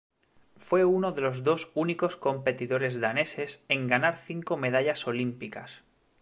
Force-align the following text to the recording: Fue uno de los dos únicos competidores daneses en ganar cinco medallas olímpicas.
Fue 0.57 0.83
uno 0.83 1.11
de 1.11 1.21
los 1.21 1.43
dos 1.43 1.69
únicos 1.75 2.15
competidores 2.15 2.99
daneses 2.99 3.63
en 3.69 3.85
ganar 3.87 4.17
cinco 4.17 4.57
medallas 4.57 5.05
olímpicas. 5.05 5.83